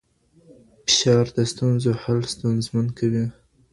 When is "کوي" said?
2.97-3.25